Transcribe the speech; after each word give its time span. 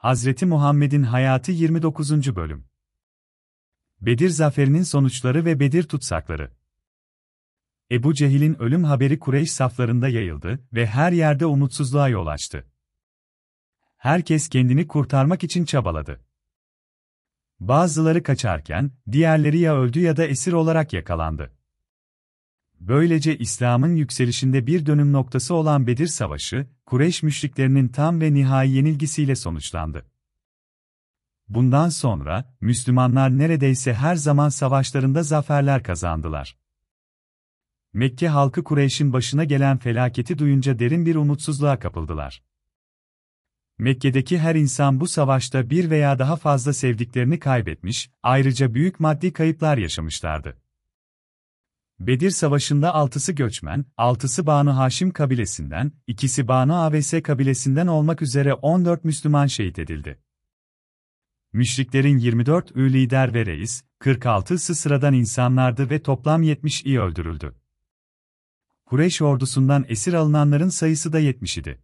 Hazreti 0.00 0.46
Muhammed'in 0.46 1.02
hayatı 1.02 1.52
29. 1.52 2.36
bölüm. 2.36 2.64
Bedir 4.00 4.28
zaferinin 4.28 4.82
sonuçları 4.82 5.44
ve 5.44 5.60
Bedir 5.60 5.82
tutsakları. 5.82 6.52
Ebu 7.90 8.14
Cehil'in 8.14 8.62
ölüm 8.62 8.84
haberi 8.84 9.18
Kureyş 9.18 9.52
saflarında 9.52 10.08
yayıldı 10.08 10.60
ve 10.72 10.86
her 10.86 11.12
yerde 11.12 11.46
umutsuzluğa 11.46 12.08
yol 12.08 12.26
açtı. 12.26 12.66
Herkes 13.96 14.48
kendini 14.48 14.86
kurtarmak 14.86 15.44
için 15.44 15.64
çabaladı. 15.64 16.24
Bazıları 17.60 18.22
kaçarken, 18.22 18.90
diğerleri 19.12 19.58
ya 19.58 19.76
öldü 19.76 20.00
ya 20.00 20.16
da 20.16 20.26
esir 20.26 20.52
olarak 20.52 20.92
yakalandı. 20.92 21.52
Böylece 22.80 23.38
İslam'ın 23.38 23.96
yükselişinde 23.96 24.66
bir 24.66 24.86
dönüm 24.86 25.12
noktası 25.12 25.54
olan 25.54 25.86
Bedir 25.86 26.06
Savaşı, 26.06 26.66
Kureyş 26.86 27.22
müşriklerinin 27.22 27.88
tam 27.88 28.20
ve 28.20 28.34
nihai 28.34 28.70
yenilgisiyle 28.70 29.36
sonuçlandı. 29.36 30.06
Bundan 31.48 31.88
sonra, 31.88 32.56
Müslümanlar 32.60 33.38
neredeyse 33.38 33.94
her 33.94 34.16
zaman 34.16 34.48
savaşlarında 34.48 35.22
zaferler 35.22 35.82
kazandılar. 35.82 36.58
Mekke 37.92 38.28
halkı 38.28 38.64
Kureyş'in 38.64 39.12
başına 39.12 39.44
gelen 39.44 39.78
felaketi 39.78 40.38
duyunca 40.38 40.78
derin 40.78 41.06
bir 41.06 41.14
umutsuzluğa 41.14 41.78
kapıldılar. 41.78 42.42
Mekke'deki 43.78 44.38
her 44.38 44.54
insan 44.54 45.00
bu 45.00 45.08
savaşta 45.08 45.70
bir 45.70 45.90
veya 45.90 46.18
daha 46.18 46.36
fazla 46.36 46.72
sevdiklerini 46.72 47.38
kaybetmiş, 47.38 48.10
ayrıca 48.22 48.74
büyük 48.74 49.00
maddi 49.00 49.32
kayıplar 49.32 49.78
yaşamışlardı. 49.78 50.56
Bedir 52.00 52.30
Savaşı'nda 52.30 52.94
altısı 52.94 53.32
göçmen, 53.32 53.84
altısı 53.96 54.46
Banu 54.46 54.76
Haşim 54.76 55.10
kabilesinden, 55.10 55.92
ikisi 56.06 56.48
Banu 56.48 56.74
AVS 56.76 57.14
kabilesinden 57.22 57.86
olmak 57.86 58.22
üzere 58.22 58.54
14 58.54 59.04
Müslüman 59.04 59.46
şehit 59.46 59.78
edildi. 59.78 60.20
Müşriklerin 61.52 62.18
24 62.18 62.76
ü 62.76 62.92
lider 62.92 63.34
ve 63.34 63.46
reis, 63.46 63.82
46'sı 64.00 64.74
sıradan 64.74 65.14
insanlardı 65.14 65.90
ve 65.90 66.02
toplam 66.02 66.42
70 66.42 66.84
iyi 66.84 67.00
öldürüldü. 67.00 67.54
Kureyş 68.84 69.22
ordusundan 69.22 69.84
esir 69.88 70.12
alınanların 70.12 70.68
sayısı 70.68 71.12
da 71.12 71.18
70 71.18 71.58
idi. 71.58 71.82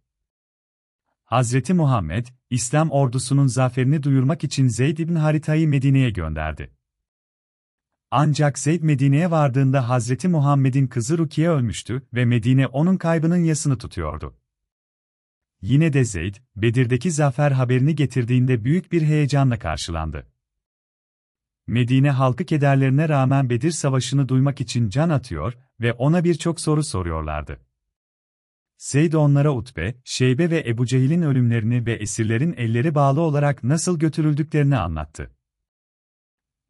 Hazreti 1.23 1.73
Muhammed, 1.73 2.27
İslam 2.49 2.91
ordusunun 2.91 3.47
zaferini 3.47 4.03
duyurmak 4.03 4.43
için 4.43 4.67
Zeyd 4.67 4.97
ibn 4.97 5.15
Harita'yı 5.15 5.67
Medine'ye 5.67 6.09
gönderdi. 6.09 6.76
Ancak 8.11 8.59
Zeyd 8.59 8.83
Medine'ye 8.83 9.31
vardığında 9.31 9.89
Hazreti 9.89 10.27
Muhammed'in 10.27 10.87
kızı 10.87 11.17
Rukiye 11.17 11.49
ölmüştü 11.49 12.07
ve 12.13 12.25
Medine 12.25 12.67
onun 12.67 12.97
kaybının 12.97 13.37
yasını 13.37 13.77
tutuyordu. 13.77 14.37
Yine 15.61 15.93
de 15.93 16.03
Zeyd, 16.03 16.35
Bedir'deki 16.55 17.11
zafer 17.11 17.51
haberini 17.51 17.95
getirdiğinde 17.95 18.63
büyük 18.63 18.91
bir 18.91 19.01
heyecanla 19.01 19.59
karşılandı. 19.59 20.27
Medine 21.67 22.11
halkı 22.11 22.45
kederlerine 22.45 23.09
rağmen 23.09 23.49
Bedir 23.49 23.71
Savaşı'nı 23.71 24.29
duymak 24.29 24.61
için 24.61 24.89
can 24.89 25.09
atıyor 25.09 25.53
ve 25.79 25.93
ona 25.93 26.23
birçok 26.23 26.61
soru 26.61 26.83
soruyorlardı. 26.83 27.59
Zeyd 28.77 29.13
onlara 29.13 29.53
Utbe, 29.53 29.95
Şeybe 30.03 30.49
ve 30.49 30.63
Ebu 30.67 30.85
Cehil'in 30.85 31.21
ölümlerini 31.21 31.85
ve 31.85 31.93
esirlerin 31.93 32.53
elleri 32.57 32.95
bağlı 32.95 33.21
olarak 33.21 33.63
nasıl 33.63 33.99
götürüldüklerini 33.99 34.77
anlattı. 34.77 35.36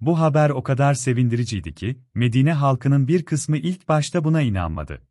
Bu 0.02 0.20
haber 0.20 0.50
o 0.50 0.64
kadar 0.64 0.94
sevindiriciydi 0.94 1.74
ki, 1.74 2.00
Medine 2.14 2.54
halkının 2.54 3.08
bir 3.08 3.26
kısmı 3.26 3.58
ilk 3.58 3.88
başta 3.88 4.24
buna 4.24 4.42
inanmadı. 4.42 5.02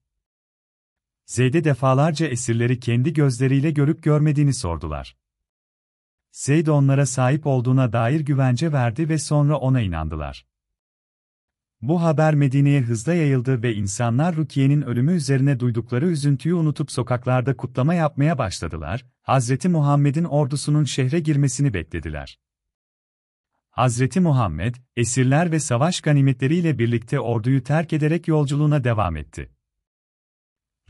Zeyd'e 1.25 1.65
defalarca 1.65 2.27
esirleri 2.27 2.81
kendi 2.81 3.13
gözleriyle 3.13 3.71
görüp 3.71 4.03
görmediğini 4.03 4.55
sordular. 4.55 5.17
Zeyd 6.31 6.67
onlara 6.67 7.07
sahip 7.07 7.47
olduğuna 7.47 7.93
dair 7.93 8.21
güvence 8.21 8.73
verdi 8.73 9.09
ve 9.09 9.19
sonra 9.19 9.57
ona 9.57 9.81
inandılar. 9.81 10.47
Bu 11.83 12.03
haber 12.03 12.35
Medine'ye 12.35 12.81
hızla 12.81 13.15
yayıldı 13.15 13.63
ve 13.63 13.75
insanlar 13.75 14.37
Rukiye'nin 14.37 14.83
ölümü 14.83 15.13
üzerine 15.13 15.61
duydukları 15.61 16.07
üzüntüyü 16.07 16.55
unutup 16.55 16.93
sokaklarda 16.93 17.57
kutlama 17.57 17.95
yapmaya 17.95 18.39
başladılar, 18.39 19.07
Hazreti 19.23 19.69
Muhammed'in 19.69 20.25
ordusunun 20.25 20.85
şehre 20.85 21.21
girmesini 21.21 21.75
beklediler. 21.75 22.39
Hazreti 23.77 24.21
Muhammed, 24.21 24.75
esirler 24.97 25.53
ve 25.53 25.61
savaş 25.61 26.01
ganimetleriyle 26.01 26.79
birlikte 26.79 27.21
orduyu 27.21 27.63
terk 27.63 27.93
ederek 27.93 28.29
yolculuğuna 28.29 28.85
devam 28.85 29.17
etti. 29.17 29.51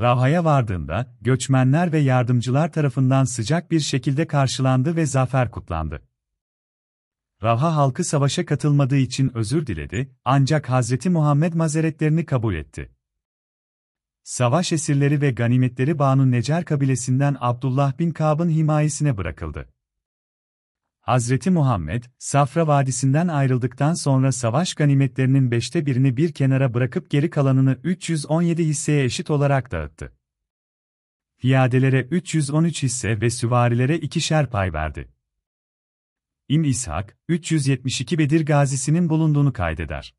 Ravha'ya 0.00 0.44
vardığında, 0.44 1.16
göçmenler 1.20 1.92
ve 1.92 1.98
yardımcılar 1.98 2.72
tarafından 2.72 3.24
sıcak 3.24 3.70
bir 3.70 3.80
şekilde 3.80 4.26
karşılandı 4.26 4.96
ve 4.96 5.06
zafer 5.06 5.50
kutlandı. 5.50 6.02
Ravha 7.42 7.76
halkı 7.76 8.04
savaşa 8.04 8.46
katılmadığı 8.46 8.96
için 8.96 9.36
özür 9.36 9.66
diledi, 9.66 10.16
ancak 10.24 10.70
Hazreti 10.70 11.10
Muhammed 11.10 11.52
mazeretlerini 11.52 12.26
kabul 12.26 12.54
etti. 12.54 12.92
Savaş 14.22 14.72
esirleri 14.72 15.20
ve 15.20 15.30
ganimetleri 15.30 15.98
Banu 15.98 16.30
Necer 16.30 16.64
kabilesinden 16.64 17.36
Abdullah 17.40 17.98
bin 17.98 18.10
Kab'ın 18.10 18.50
himayesine 18.50 19.16
bırakıldı. 19.16 19.75
Hazreti 21.06 21.50
Muhammed, 21.50 22.04
Safra 22.18 22.66
Vadisi'nden 22.66 23.28
ayrıldıktan 23.28 23.94
sonra 23.94 24.32
savaş 24.32 24.74
ganimetlerinin 24.74 25.50
beşte 25.50 25.86
birini 25.86 26.16
bir 26.16 26.32
kenara 26.32 26.74
bırakıp 26.74 27.10
geri 27.10 27.30
kalanını 27.30 27.78
317 27.84 28.64
hisseye 28.64 29.04
eşit 29.04 29.30
olarak 29.30 29.72
dağıttı. 29.72 30.12
Fiyadelere 31.36 32.02
313 32.02 32.82
hisse 32.82 33.20
ve 33.20 33.30
süvarilere 33.30 33.98
ikişer 33.98 34.50
pay 34.50 34.72
verdi. 34.72 35.08
İm 36.48 36.64
İshak, 36.64 37.16
372 37.28 38.18
Bedir 38.18 38.46
gazisinin 38.46 39.08
bulunduğunu 39.08 39.52
kaydeder. 39.52 40.14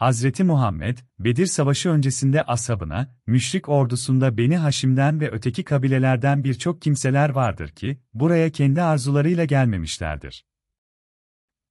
Hazreti 0.00 0.44
Muhammed, 0.44 0.98
Bedir 1.18 1.46
Savaşı 1.46 1.90
öncesinde 1.90 2.42
ashabına, 2.42 3.16
müşrik 3.26 3.68
ordusunda 3.68 4.36
Beni 4.36 4.56
Haşim'den 4.56 5.20
ve 5.20 5.30
öteki 5.30 5.64
kabilelerden 5.64 6.44
birçok 6.44 6.82
kimseler 6.82 7.28
vardır 7.30 7.68
ki, 7.68 8.00
buraya 8.14 8.50
kendi 8.50 8.82
arzularıyla 8.82 9.44
gelmemişlerdir. 9.44 10.46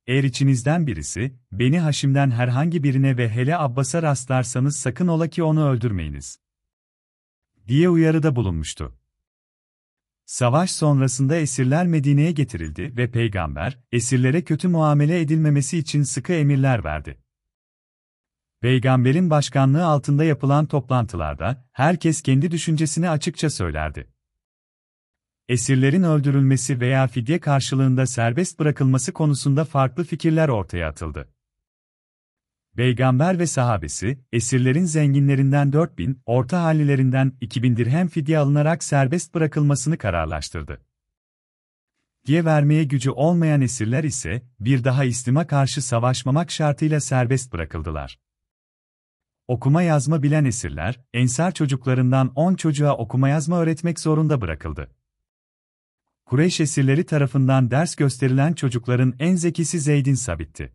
Eğer 0.08 0.24
içinizden 0.24 0.88
birisi, 0.88 1.36
Beni 1.52 1.80
Haşim'den 1.80 2.32
herhangi 2.32 2.84
birine 2.84 3.18
ve 3.18 3.30
hele 3.30 3.58
Abbas'a 3.58 4.02
rastlarsanız 4.02 4.78
sakın 4.78 5.08
ola 5.08 5.28
ki 5.28 5.44
onu 5.44 5.70
öldürmeyiniz. 5.70 6.40
Diye 7.68 7.90
uyarıda 7.90 8.36
bulunmuştu. 8.36 9.00
Savaş 10.26 10.72
sonrasında 10.72 11.36
esirler 11.36 11.88
Medine'ye 11.88 12.32
getirildi 12.32 12.98
ve 12.98 13.12
peygamber, 13.12 13.80
esirlere 13.92 14.44
kötü 14.44 14.68
muamele 14.68 15.22
edilmemesi 15.22 15.78
için 15.78 16.04
sıkı 16.04 16.34
emirler 16.34 16.84
verdi. 16.84 17.24
Peygamberin 18.62 19.30
başkanlığı 19.30 19.86
altında 19.86 20.24
yapılan 20.24 20.66
toplantılarda, 20.66 21.66
herkes 21.72 22.22
kendi 22.22 22.52
düşüncesini 22.52 23.10
açıkça 23.10 23.50
söylerdi. 23.50 24.08
Esirlerin 25.50 26.04
öldürülmesi 26.04 26.80
veya 26.80 27.08
fidye 27.08 27.40
karşılığında 27.40 28.06
serbest 28.06 28.60
bırakılması 28.60 29.14
konusunda 29.14 29.66
farklı 29.66 30.04
fikirler 30.04 30.50
ortaya 30.50 30.90
atıldı. 30.90 31.30
Peygamber 32.76 33.40
ve 33.40 33.48
sahabesi, 33.48 34.20
esirlerin 34.32 34.86
zenginlerinden 34.86 35.74
4000, 35.74 36.22
orta 36.26 36.64
hallilerinden 36.64 37.34
2000 37.42 37.78
dirhem 37.78 38.08
fidye 38.08 38.38
alınarak 38.38 38.84
serbest 38.84 39.34
bırakılmasını 39.34 39.98
kararlaştırdı. 39.98 40.82
Diye 42.28 42.46
vermeye 42.46 42.84
gücü 42.84 43.12
olmayan 43.12 43.62
esirler 43.62 44.04
ise, 44.04 44.42
bir 44.60 44.84
daha 44.84 45.04
İslim'e 45.04 45.48
karşı 45.48 45.82
savaşmamak 45.82 46.52
şartıyla 46.52 47.00
serbest 47.00 47.54
bırakıldılar. 47.54 48.20
Okuma 49.50 49.82
yazma 49.82 50.24
bilen 50.24 50.46
esirler, 50.46 51.00
ensar 51.14 51.52
çocuklarından 51.52 52.32
10 52.36 52.56
çocuğa 52.56 52.98
okuma 52.98 53.30
yazma 53.30 53.60
öğretmek 53.60 54.00
zorunda 54.00 54.42
bırakıldı. 54.42 54.92
Kureyş 56.26 56.60
esirleri 56.60 57.06
tarafından 57.06 57.72
ders 57.72 57.96
gösterilen 57.96 58.54
çocukların 58.54 59.14
en 59.20 59.36
zekisi 59.36 59.80
Zeyd'in 59.80 60.14
Sabit'ti. 60.14 60.74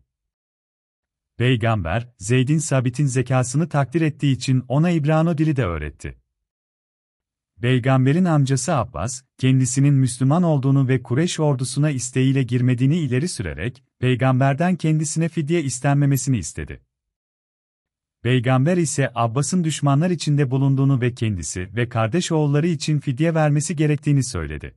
Peygamber, 1.37 2.13
Zeyd'in 2.17 2.57
Sabit'in 2.57 3.05
zekasını 3.05 3.69
takdir 3.69 4.01
ettiği 4.01 4.35
için 4.35 4.65
ona 4.67 4.89
İbrano 4.89 5.37
dili 5.37 5.55
de 5.55 5.65
öğretti. 5.65 6.17
Peygamberin 7.61 8.25
amcası 8.25 8.75
Abbas, 8.75 9.21
kendisinin 9.37 9.93
Müslüman 9.93 10.43
olduğunu 10.43 10.87
ve 10.87 11.03
Kureyş 11.03 11.39
ordusuna 11.39 11.89
isteğiyle 11.89 12.43
girmediğini 12.43 12.97
ileri 12.97 13.27
sürerek, 13.27 13.83
peygamberden 13.99 14.75
kendisine 14.75 15.29
fidye 15.29 15.63
istenmemesini 15.63 16.37
istedi. 16.37 16.84
Peygamber 18.25 18.77
ise 18.77 19.11
Abbas'ın 19.15 19.63
düşmanlar 19.63 20.09
içinde 20.09 20.51
bulunduğunu 20.51 21.01
ve 21.01 21.13
kendisi 21.13 21.69
ve 21.75 21.89
kardeş 21.89 22.31
oğulları 22.31 22.67
için 22.67 22.99
fidye 22.99 23.33
vermesi 23.33 23.75
gerektiğini 23.75 24.23
söyledi. 24.23 24.75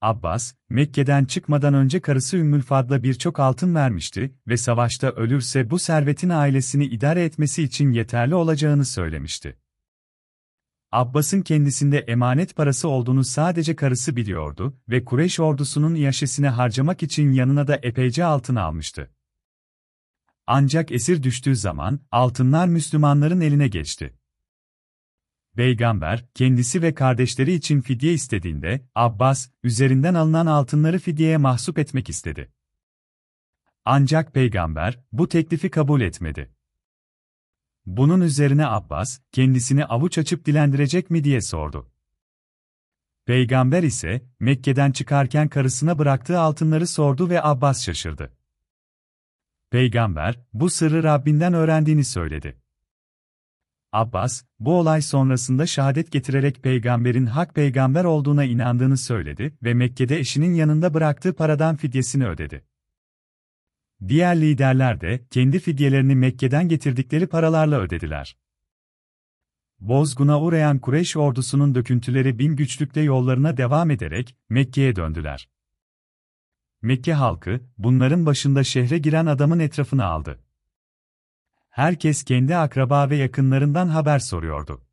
Abbas, 0.00 0.54
Mekke'den 0.68 1.24
çıkmadan 1.24 1.74
önce 1.74 2.00
karısı 2.00 2.36
Ümmül 2.36 2.62
Fadl'a 2.62 3.02
birçok 3.02 3.40
altın 3.40 3.74
vermişti 3.74 4.34
ve 4.48 4.56
savaşta 4.56 5.10
ölürse 5.10 5.70
bu 5.70 5.78
servetin 5.78 6.28
ailesini 6.28 6.86
idare 6.86 7.24
etmesi 7.24 7.62
için 7.62 7.92
yeterli 7.92 8.34
olacağını 8.34 8.84
söylemişti. 8.84 9.58
Abbas'ın 10.92 11.42
kendisinde 11.42 11.98
emanet 11.98 12.56
parası 12.56 12.88
olduğunu 12.88 13.24
sadece 13.24 13.76
karısı 13.76 14.16
biliyordu 14.16 14.76
ve 14.88 15.04
Kureyş 15.04 15.40
ordusunun 15.40 15.94
iaşesine 15.94 16.48
harcamak 16.48 17.02
için 17.02 17.32
yanına 17.32 17.66
da 17.66 17.76
epeyce 17.82 18.24
altın 18.24 18.56
almıştı. 18.56 19.10
Ancak 20.50 20.92
esir 20.92 21.22
düştüğü 21.22 21.56
zaman 21.56 22.00
altınlar 22.10 22.68
Müslümanların 22.68 23.40
eline 23.40 23.68
geçti. 23.68 24.18
Peygamber, 25.56 26.26
kendisi 26.34 26.82
ve 26.82 26.94
kardeşleri 26.94 27.52
için 27.52 27.80
fidye 27.80 28.12
istediğinde, 28.12 28.88
Abbas, 28.94 29.50
üzerinden 29.62 30.14
alınan 30.14 30.46
altınları 30.46 30.98
fidyeye 30.98 31.36
mahsup 31.36 31.78
etmek 31.78 32.08
istedi. 32.08 32.52
Ancak 33.84 34.34
peygamber, 34.34 35.00
bu 35.12 35.28
teklifi 35.28 35.70
kabul 35.70 36.00
etmedi. 36.00 36.54
Bunun 37.86 38.20
üzerine 38.20 38.66
Abbas, 38.66 39.20
kendisini 39.32 39.84
avuç 39.84 40.18
açıp 40.18 40.44
dilendirecek 40.44 41.10
mi 41.10 41.24
diye 41.24 41.40
sordu. 41.40 41.90
Peygamber 43.26 43.82
ise, 43.82 44.22
Mekke'den 44.40 44.92
çıkarken 44.92 45.48
karısına 45.48 45.98
bıraktığı 45.98 46.40
altınları 46.40 46.86
sordu 46.86 47.30
ve 47.30 47.42
Abbas 47.42 47.84
şaşırdı. 47.84 48.37
Peygamber, 49.70 50.38
bu 50.52 50.70
sırrı 50.70 51.02
Rabbinden 51.02 51.54
öğrendiğini 51.54 52.04
söyledi. 52.04 52.60
Abbas, 53.92 54.42
bu 54.58 54.78
olay 54.78 55.02
sonrasında 55.02 55.66
şehadet 55.66 56.12
getirerek 56.12 56.62
peygamberin 56.62 57.26
hak 57.26 57.54
peygamber 57.54 58.04
olduğuna 58.04 58.44
inandığını 58.44 58.96
söyledi 58.96 59.58
ve 59.62 59.74
Mekke'de 59.74 60.18
eşinin 60.18 60.54
yanında 60.54 60.94
bıraktığı 60.94 61.34
paradan 61.34 61.76
fidyesini 61.76 62.26
ödedi. 62.28 62.64
Diğer 64.08 64.40
liderler 64.40 65.00
de 65.00 65.26
kendi 65.30 65.58
fidyelerini 65.58 66.14
Mekke'den 66.14 66.68
getirdikleri 66.68 67.26
paralarla 67.26 67.80
ödediler. 67.80 68.36
Bozguna 69.80 70.40
uğrayan 70.40 70.78
Kureyş 70.78 71.16
ordusunun 71.16 71.74
döküntüleri 71.74 72.38
bin 72.38 72.56
güçlükle 72.56 73.00
yollarına 73.00 73.56
devam 73.56 73.90
ederek 73.90 74.36
Mekke'ye 74.48 74.96
döndüler. 74.96 75.48
Mekke 76.82 77.12
halkı, 77.12 77.60
bunların 77.78 78.26
başında 78.26 78.64
şehre 78.64 78.98
giren 78.98 79.26
adamın 79.26 79.58
etrafını 79.58 80.04
aldı. 80.04 80.38
Herkes 81.68 82.22
kendi 82.22 82.56
akraba 82.56 83.10
ve 83.10 83.16
yakınlarından 83.16 83.88
haber 83.88 84.18
soruyordu. 84.18 84.84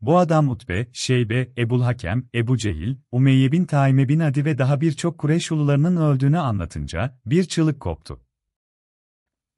Bu 0.00 0.18
adam 0.18 0.48
Utbe, 0.48 0.88
Şeybe, 0.92 1.52
Ebul 1.58 1.82
Hakem, 1.82 2.28
Ebu 2.34 2.56
Cehil, 2.56 2.96
Umeyye 3.12 3.52
bin 3.52 3.64
Taime 3.64 4.08
bin 4.08 4.20
Adi 4.20 4.44
ve 4.44 4.58
daha 4.58 4.80
birçok 4.80 5.18
Kureyş 5.18 5.52
ulularının 5.52 5.96
öldüğünü 5.96 6.38
anlatınca 6.38 7.18
bir 7.26 7.44
çığlık 7.44 7.80
koptu. 7.80 8.20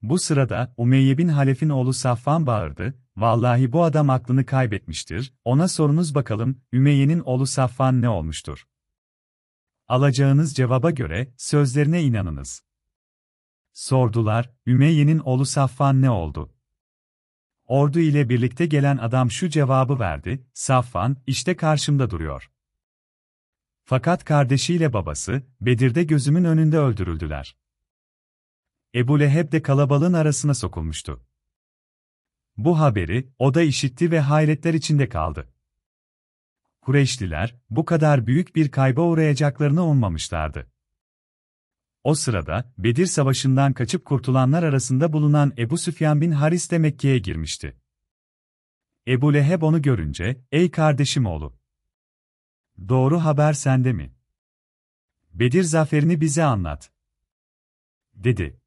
Bu 0.02 0.18
sırada 0.18 0.74
Umeyye 0.76 1.18
bin 1.18 1.28
Halef'in 1.28 1.68
oğlu 1.68 1.92
Safvan 1.92 2.46
bağırdı, 2.46 2.94
vallahi 3.16 3.72
bu 3.72 3.84
adam 3.84 4.10
aklını 4.10 4.46
kaybetmiştir, 4.46 5.34
ona 5.44 5.68
sorunuz 5.68 6.14
bakalım, 6.14 6.60
Ümeyye'nin 6.72 7.20
oğlu 7.20 7.46
Safvan 7.46 8.02
ne 8.02 8.08
olmuştur? 8.08 8.66
Alacağınız 9.90 10.54
cevaba 10.54 10.90
göre, 10.90 11.34
sözlerine 11.36 12.02
inanınız. 12.02 12.62
Sordular, 13.72 14.50
Ümeyye'nin 14.66 15.18
oğlu 15.18 15.46
Safvan 15.46 16.02
ne 16.02 16.10
oldu? 16.10 16.54
Ordu 17.64 18.00
ile 18.00 18.28
birlikte 18.28 18.66
gelen 18.66 18.96
adam 18.96 19.30
şu 19.30 19.48
cevabı 19.48 19.98
verdi, 19.98 20.46
Safvan, 20.54 21.16
işte 21.26 21.56
karşımda 21.56 22.10
duruyor. 22.10 22.50
Fakat 23.84 24.24
kardeşiyle 24.24 24.92
babası, 24.92 25.42
Bedir'de 25.60 26.04
gözümün 26.04 26.44
önünde 26.44 26.78
öldürüldüler. 26.78 27.56
Ebu 28.94 29.20
Leheb 29.20 29.52
de 29.52 29.62
kalabalığın 29.62 30.12
arasına 30.12 30.54
sokulmuştu. 30.54 31.24
Bu 32.56 32.78
haberi, 32.78 33.32
o 33.38 33.54
da 33.54 33.62
işitti 33.62 34.10
ve 34.10 34.20
hayretler 34.20 34.74
içinde 34.74 35.08
kaldı. 35.08 35.52
Kureyşliler, 36.80 37.56
bu 37.70 37.84
kadar 37.84 38.26
büyük 38.26 38.56
bir 38.56 38.70
kayba 38.70 39.00
uğrayacaklarını 39.00 39.84
ummamışlardı. 39.84 40.70
O 42.04 42.14
sırada, 42.14 42.72
Bedir 42.78 43.06
Savaşı'ndan 43.06 43.72
kaçıp 43.72 44.04
kurtulanlar 44.04 44.62
arasında 44.62 45.12
bulunan 45.12 45.52
Ebu 45.58 45.78
Süfyan 45.78 46.20
bin 46.20 46.30
Haris 46.30 46.70
de 46.70 46.78
Mekke'ye 46.78 47.18
girmişti. 47.18 47.76
Ebu 49.08 49.34
Leheb 49.34 49.62
onu 49.62 49.82
görünce, 49.82 50.44
''Ey 50.52 50.70
kardeşim 50.70 51.26
oğlu! 51.26 51.58
Doğru 52.88 53.18
haber 53.18 53.52
sende 53.52 53.92
mi? 53.92 54.14
Bedir 55.32 55.62
zaferini 55.62 56.20
bize 56.20 56.44
anlat.'' 56.44 56.92
dedi. 58.14 58.60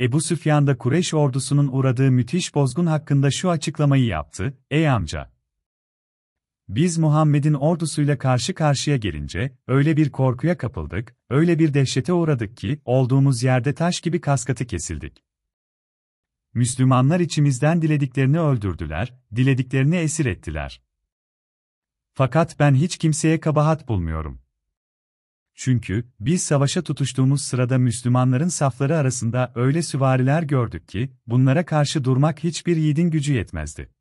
Ebu 0.00 0.20
Süfyan 0.20 0.66
da 0.66 0.78
Kureyş 0.78 1.14
ordusunun 1.14 1.68
uğradığı 1.68 2.10
müthiş 2.10 2.54
bozgun 2.54 2.86
hakkında 2.86 3.30
şu 3.30 3.50
açıklamayı 3.50 4.04
yaptı, 4.04 4.58
''Ey 4.70 4.88
amca! 4.88 5.35
Biz 6.68 6.98
Muhammed'in 6.98 7.54
ordusuyla 7.54 8.18
karşı 8.18 8.54
karşıya 8.54 8.96
gelince, 8.96 9.58
öyle 9.66 9.96
bir 9.96 10.10
korkuya 10.10 10.58
kapıldık, 10.58 11.16
öyle 11.30 11.58
bir 11.58 11.74
dehşete 11.74 12.12
uğradık 12.12 12.56
ki, 12.56 12.80
olduğumuz 12.84 13.42
yerde 13.42 13.74
taş 13.74 14.00
gibi 14.00 14.20
kaskatı 14.20 14.66
kesildik. 14.66 15.24
Müslümanlar 16.54 17.20
içimizden 17.20 17.82
dilediklerini 17.82 18.40
öldürdüler, 18.40 19.14
dilediklerini 19.36 19.96
esir 19.96 20.26
ettiler. 20.26 20.82
Fakat 22.14 22.58
ben 22.58 22.74
hiç 22.74 22.98
kimseye 22.98 23.40
kabahat 23.40 23.88
bulmuyorum. 23.88 24.42
Çünkü, 25.54 26.04
biz 26.20 26.42
savaşa 26.42 26.82
tutuştuğumuz 26.82 27.42
sırada 27.42 27.78
Müslümanların 27.78 28.48
safları 28.48 28.96
arasında 28.96 29.52
öyle 29.54 29.82
süvariler 29.82 30.42
gördük 30.42 30.88
ki, 30.88 31.12
bunlara 31.26 31.66
karşı 31.66 32.04
durmak 32.04 32.44
hiçbir 32.44 32.76
yiğidin 32.76 33.10
gücü 33.10 33.34
yetmezdi. 33.34 33.95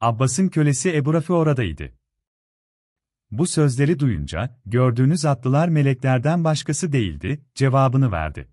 Abbas'ın 0.00 0.48
kölesi 0.48 0.96
Ebu 0.96 1.14
Rafi 1.14 1.32
oradaydı. 1.32 1.94
Bu 3.30 3.46
sözleri 3.46 3.98
duyunca, 3.98 4.60
gördüğünüz 4.66 5.24
atlılar 5.24 5.68
meleklerden 5.68 6.44
başkası 6.44 6.92
değildi, 6.92 7.44
cevabını 7.54 8.12
verdi. 8.12 8.48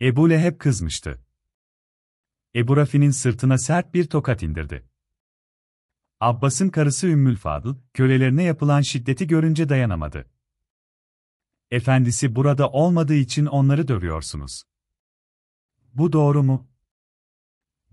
Ebu 0.00 0.30
Leheb 0.30 0.58
kızmıştı. 0.58 1.26
Ebu 2.54 2.76
Rafi'nin 2.76 3.10
sırtına 3.10 3.58
sert 3.58 3.94
bir 3.94 4.06
tokat 4.06 4.42
indirdi. 4.42 4.88
Abbas'ın 6.20 6.68
karısı 6.68 7.06
Ümmül 7.06 7.36
Fadıl, 7.36 7.76
kölelerine 7.94 8.42
yapılan 8.42 8.80
şiddeti 8.80 9.26
görünce 9.26 9.68
dayanamadı. 9.68 10.30
Efendisi 11.70 12.36
burada 12.36 12.70
olmadığı 12.70 13.14
için 13.14 13.46
onları 13.46 13.88
dövüyorsunuz. 13.88 14.62
Bu 15.94 16.12
doğru 16.12 16.42
mu? 16.42 16.68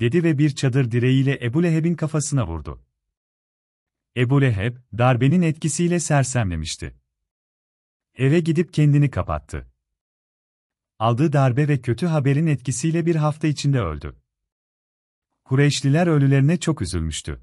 Dedi 0.03 0.23
ve 0.23 0.38
bir 0.38 0.55
çadır 0.55 0.91
direğiyle 0.91 1.39
Ebu 1.45 1.63
Leheb'in 1.63 1.95
kafasına 1.95 2.47
vurdu. 2.47 2.85
Ebu 4.17 4.41
Leheb, 4.41 4.77
darbenin 4.97 5.41
etkisiyle 5.41 6.00
sersemlemişti. 6.00 6.95
Eve 8.15 8.39
gidip 8.39 8.74
kendini 8.74 9.10
kapattı. 9.10 9.72
Aldığı 11.00 11.33
darbe 11.33 11.67
ve 11.67 11.81
kötü 11.81 12.05
haberin 12.05 12.48
etkisiyle 12.48 13.05
bir 13.05 13.15
hafta 13.15 13.48
içinde 13.48 13.81
öldü. 13.81 14.15
Kureyşliler 15.43 16.07
ölülerine 16.07 16.60
çok 16.60 16.81
üzülmüştü. 16.81 17.41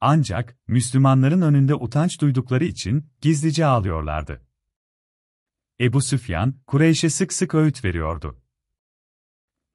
Ancak, 0.00 0.58
Müslümanların 0.66 1.42
önünde 1.42 1.74
utanç 1.74 2.20
duydukları 2.20 2.64
için, 2.64 3.10
gizlice 3.20 3.66
ağlıyorlardı. 3.66 4.46
Ebu 5.80 6.02
Süfyan, 6.02 6.54
Kureyş'e 6.66 7.10
sık 7.10 7.32
sık 7.32 7.54
öğüt 7.54 7.84
veriyordu. 7.84 8.42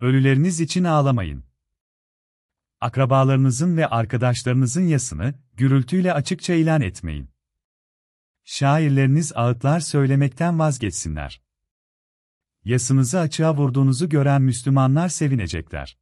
Ölüleriniz 0.02 0.60
için 0.60 0.84
ağlamayın. 0.84 1.44
Akrabalarınızın 2.82 3.78
ve 3.78 3.88
arkadaşlarınızın 3.88 4.88
yasını, 4.88 5.34
gürültüyle 5.54 6.14
açıkça 6.14 6.54
ilan 6.54 6.82
etmeyin. 6.82 7.30
Şairleriniz 8.44 9.32
ağıtlar 9.36 9.80
söylemekten 9.80 10.60
vazgeçsinler. 10.60 11.42
Yasınızı 12.64 13.20
açığa 13.20 13.56
vurduğunuzu 13.56 14.10
gören 14.10 14.42
Müslümanlar 14.42 15.10
sevinecekler. 15.10 15.98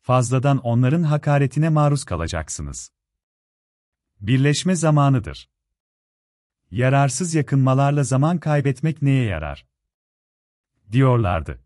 Fazladan 0.00 0.58
onların 0.58 1.02
hakaretine 1.02 1.68
maruz 1.68 2.04
kalacaksınız. 2.04 2.92
Birleşme 4.20 4.76
zamanıdır. 4.76 5.50
Yararsız 6.70 7.34
yakınmalarla 7.34 8.04
zaman 8.04 8.38
kaybetmek 8.38 9.02
neye 9.02 9.24
yarar? 9.24 9.66
Diyorlardı. 10.92 11.65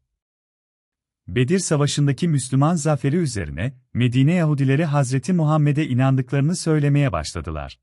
Bedir 1.29 1.59
Savaşı'ndaki 1.59 2.29
Müslüman 2.29 2.75
zaferi 2.75 3.17
üzerine, 3.17 3.75
Medine 3.95 4.33
Yahudileri 4.33 4.85
Hazreti 4.85 5.33
Muhammed'e 5.33 5.87
inandıklarını 5.87 6.57
söylemeye 6.57 7.12
başladılar. 7.12 7.81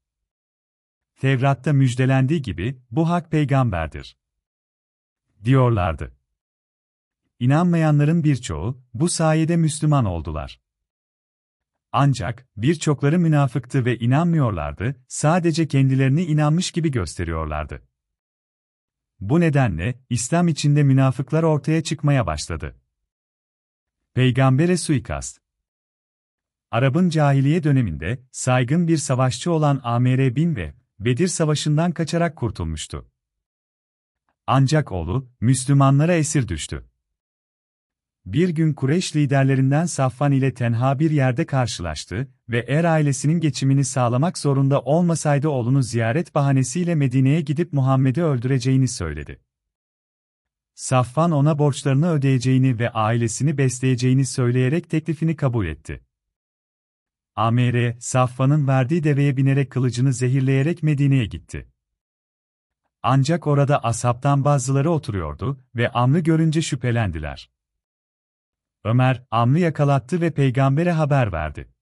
Tevrat'ta 1.15 1.73
müjdelendiği 1.73 2.41
gibi, 2.41 2.81
bu 2.91 3.09
hak 3.09 3.31
peygamberdir. 3.31 4.17
Diyorlardı. 5.43 6.17
İnanmayanların 7.39 8.23
birçoğu, 8.23 8.83
bu 8.93 9.09
sayede 9.09 9.57
Müslüman 9.57 10.05
oldular. 10.05 10.61
Ancak, 11.91 12.47
birçokları 12.57 13.19
münafıktı 13.19 13.85
ve 13.85 13.99
inanmıyorlardı, 13.99 14.95
sadece 15.07 15.67
kendilerini 15.67 16.23
inanmış 16.23 16.71
gibi 16.71 16.91
gösteriyorlardı. 16.91 17.87
Bu 19.19 19.39
nedenle, 19.39 19.99
İslam 20.09 20.47
içinde 20.47 20.83
münafıklar 20.83 21.43
ortaya 21.43 21.83
çıkmaya 21.83 22.27
başladı. 22.27 22.75
Peygambere 24.17 24.77
suikast. 24.77 25.37
Arap'ın 26.71 27.09
cahiliye 27.09 27.63
döneminde 27.63 28.19
saygın 28.31 28.87
bir 28.87 28.97
savaşçı 28.97 29.51
olan 29.51 29.81
Amr 29.83 30.35
bin 30.35 30.55
ve 30.55 30.73
Bedir 30.99 31.27
Savaşı'ndan 31.27 31.91
kaçarak 31.91 32.35
kurtulmuştu. 32.35 33.05
Ancak 34.47 34.91
oğlu, 34.91 35.29
Müslümanlara 35.41 36.13
esir 36.13 36.47
düştü. 36.47 36.85
Bir 38.25 38.49
gün 38.49 38.73
Kureyş 38.73 39.15
liderlerinden 39.15 39.85
Safvan 39.85 40.31
ile 40.31 40.53
tenha 40.53 40.99
bir 40.99 41.11
yerde 41.11 41.45
karşılaştı 41.45 42.27
ve 42.49 42.59
er 42.59 42.83
ailesinin 42.83 43.39
geçimini 43.39 43.85
sağlamak 43.85 44.37
zorunda 44.37 44.81
olmasaydı 44.81 45.49
oğlunu 45.49 45.83
ziyaret 45.83 46.35
bahanesiyle 46.35 46.95
Medine'ye 46.95 47.41
gidip 47.41 47.73
Muhammed'i 47.73 48.23
öldüreceğini 48.23 48.87
söyledi. 48.87 49.46
Safvan 50.77 51.31
ona 51.31 51.59
borçlarını 51.59 52.11
ödeyeceğini 52.11 52.79
ve 52.79 52.89
ailesini 52.89 53.57
besleyeceğini 53.57 54.25
söyleyerek 54.25 54.89
teklifini 54.89 55.35
kabul 55.35 55.65
etti. 55.67 56.03
Amr, 57.35 57.99
Safvan'ın 57.99 58.67
verdiği 58.67 59.03
deveye 59.03 59.37
binerek 59.37 59.71
kılıcını 59.71 60.13
zehirleyerek 60.13 60.83
Medine'ye 60.83 61.25
gitti. 61.25 61.69
Ancak 63.03 63.47
orada 63.47 63.83
asaptan 63.83 64.45
bazıları 64.45 64.91
oturuyordu 64.91 65.63
ve 65.75 65.91
Amr'ı 65.91 66.19
görünce 66.19 66.61
şüphelendiler. 66.61 67.51
Ömer, 68.83 69.23
Amr'ı 69.31 69.59
yakalattı 69.59 70.21
ve 70.21 70.33
peygambere 70.33 70.91
haber 70.91 71.31
verdi. 71.31 71.73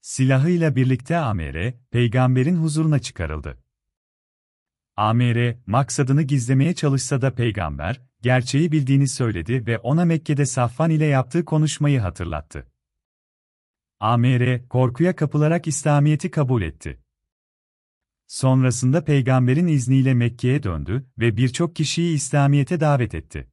Silahıyla 0.00 0.76
birlikte 0.76 1.16
Amr, 1.16 1.72
peygamberin 1.90 2.56
huzuruna 2.56 2.98
çıkarıldı. 2.98 3.65
Amr, 4.96 5.56
maksadını 5.66 6.22
gizlemeye 6.22 6.74
çalışsa 6.74 7.22
da 7.22 7.34
peygamber, 7.34 8.00
gerçeği 8.22 8.72
bildiğini 8.72 9.08
söyledi 9.08 9.66
ve 9.66 9.78
ona 9.78 10.04
Mekke'de 10.04 10.46
Safvan 10.46 10.90
ile 10.90 11.06
yaptığı 11.06 11.44
konuşmayı 11.44 12.00
hatırlattı. 12.00 12.66
Amr, 14.00 14.68
korkuya 14.68 15.16
kapılarak 15.16 15.66
İslamiyet'i 15.66 16.30
kabul 16.30 16.62
etti. 16.62 16.98
Sonrasında 18.26 19.04
peygamberin 19.04 19.66
izniyle 19.66 20.14
Mekke'ye 20.14 20.62
döndü 20.62 21.06
ve 21.18 21.36
birçok 21.36 21.76
kişiyi 21.76 22.14
İslamiyet'e 22.14 22.80
davet 22.80 23.14
etti. 23.14 23.48